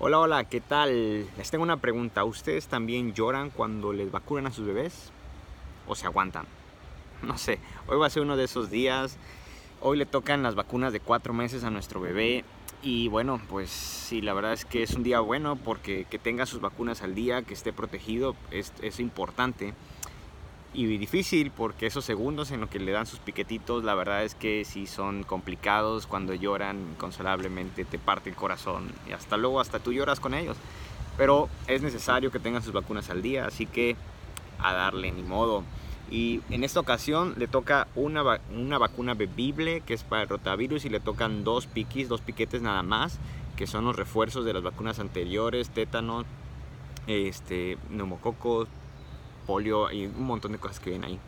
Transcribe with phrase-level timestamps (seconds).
[0.00, 1.24] Hola, hola, ¿qué tal?
[1.36, 2.24] Les tengo una pregunta.
[2.24, 5.12] ¿Ustedes también lloran cuando les vacunan a sus bebés?
[5.86, 6.46] ¿O se aguantan?
[7.22, 9.16] No sé, hoy va a ser uno de esos días.
[9.80, 12.44] Hoy le tocan las vacunas de cuatro meses a nuestro bebé.
[12.82, 16.44] Y bueno, pues sí, la verdad es que es un día bueno porque que tenga
[16.44, 19.74] sus vacunas al día, que esté protegido, es, es importante
[20.74, 24.34] y difícil porque esos segundos en los que le dan sus piquetitos, la verdad es
[24.34, 29.78] que sí son complicados, cuando lloran inconsolablemente te parte el corazón y hasta luego hasta
[29.78, 30.56] tú lloras con ellos.
[31.16, 33.96] Pero es necesario que tengan sus vacunas al día, así que
[34.58, 35.62] a darle ni modo.
[36.10, 40.84] Y en esta ocasión le toca una, una vacuna bebible que es para el rotavirus
[40.84, 43.18] y le tocan dos piquis, dos piquetes nada más,
[43.56, 46.24] que son los refuerzos de las vacunas anteriores, tétano,
[47.06, 48.68] este, neumococos,
[49.46, 51.20] polio y un montón de cosas que vienen ahí.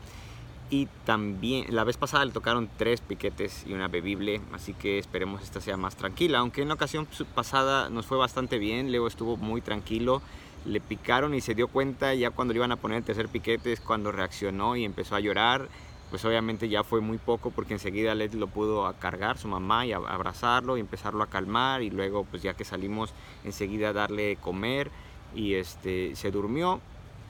[0.69, 5.43] Y también, la vez pasada le tocaron tres piquetes y una bebible, así que esperemos
[5.43, 6.39] esta sea más tranquila.
[6.39, 7.07] Aunque en la ocasión
[7.37, 10.23] pasada nos fue bastante bien, Leo estuvo muy tranquilo,
[10.65, 13.73] le picaron y se dio cuenta ya cuando le iban a poner el tercer piquete,
[13.73, 15.69] es cuando reaccionó y empezó a llorar.
[16.11, 19.93] Pues obviamente ya fue muy poco porque enseguida Led lo pudo cargar, su mamá, y
[19.93, 21.83] abrazarlo y empezarlo a calmar.
[21.83, 23.13] Y luego, pues ya que salimos,
[23.45, 24.91] enseguida darle comer
[25.35, 26.81] y este, se durmió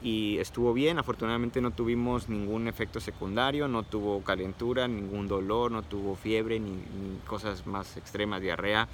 [0.01, 5.81] y estuvo bien, afortunadamente no tuvimos ningún efecto secundario, no tuvo calentura, ningún dolor, no
[5.81, 6.77] tuvo fiebre ni,
[7.25, 8.87] cosas más extremas, diarrea,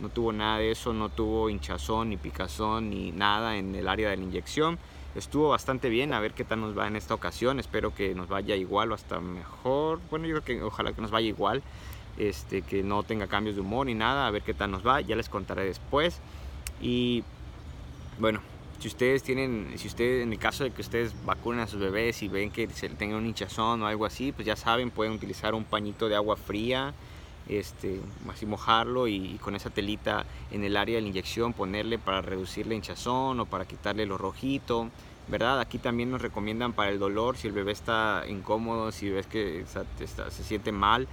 [0.00, 4.10] no tuvo nada de eso, no tuvo hinchazón ni picazón ni nada en el área
[4.10, 4.78] de la inyección.
[5.14, 8.28] Estuvo bastante bien, a ver qué tal nos va en esta ocasión, espero que nos
[8.28, 11.62] vaya igual o hasta mejor, bueno yo creo que ojalá que nos vaya igual,
[12.16, 15.00] este, que no tenga cambios de humor ni nada, a ver qué tal nos va,
[15.00, 16.20] ya les contaré después.
[16.80, 17.24] Y
[18.18, 18.40] bueno,
[18.80, 22.22] si ustedes tienen, si ustedes, en el caso de que ustedes vacunen a sus bebés
[22.22, 25.54] y ven que se tengan un hinchazón o algo así, pues ya saben, pueden utilizar
[25.54, 26.94] un pañito de agua fría,
[27.46, 28.00] este,
[28.32, 32.66] así mojarlo y, con esa telita en el área de la inyección ponerle para reducir
[32.66, 34.88] la hinchazón o para quitarle lo rojito,
[35.28, 35.60] ¿verdad?
[35.60, 39.66] Aquí también nos recomiendan para el dolor, si el bebé está incómodo, si ves que
[39.66, 41.06] se siente mal,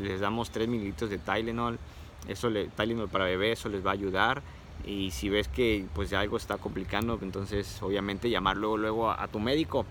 [0.00, 1.78] les damos 3 mililitros de Tylenol,
[2.26, 4.42] eso le, Tylenol para bebé, eso les va a ayudar
[4.86, 9.40] y si ves que pues algo está complicando, entonces obviamente llamar luego, luego a, tu
[9.40, 9.84] médico.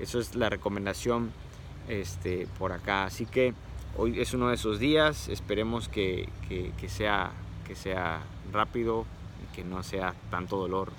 [0.00, 1.30] Eso es la recomendación
[1.88, 3.04] este, por acá.
[3.04, 3.54] Así que
[3.96, 7.30] hoy es uno de esos días, esperemos que, que, sea,
[7.66, 9.06] que sea rápido
[9.44, 10.90] y que no sea tanto dolor.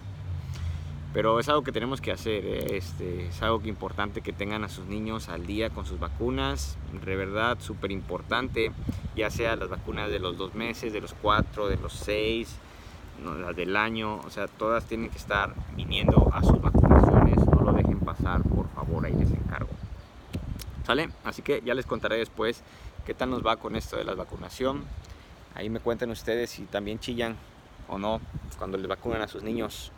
[1.14, 2.78] Pero es algo que tenemos que hacer, ¿eh?
[2.78, 7.16] este, es algo importante que tengan a sus niños al día con sus vacunas, de
[7.16, 8.72] verdad súper importante,
[9.16, 12.58] ya sea las vacunas de los dos meses, de los cuatro, de los seis,
[13.24, 17.74] las del año, o sea, todas tienen que estar viniendo a sus vacunaciones, no lo
[17.74, 19.70] dejen pasar, por favor, ahí les encargo.
[20.86, 21.10] ¿Sale?
[21.24, 22.62] Así que ya les contaré después
[23.06, 24.84] qué tal nos va con esto de la vacunación.
[25.56, 27.38] Ahí me cuenten ustedes si también chillan
[27.88, 28.20] o no
[28.58, 29.92] cuando les vacunan a sus niños.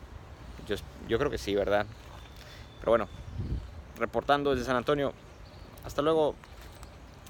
[0.68, 0.76] Yo,
[1.08, 1.86] yo creo que sí, ¿verdad?
[2.80, 3.08] Pero bueno,
[3.98, 5.12] reportando desde San Antonio.
[5.84, 6.34] Hasta luego.